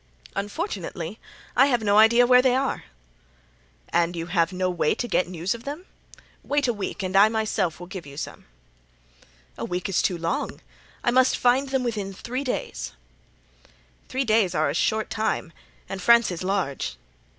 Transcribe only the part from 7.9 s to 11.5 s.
you some." "A week is too long. I must